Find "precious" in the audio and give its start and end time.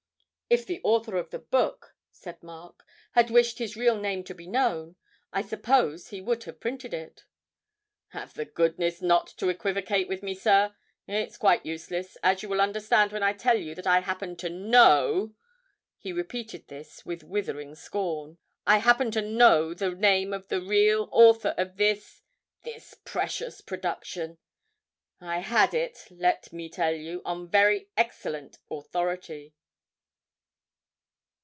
23.05-23.61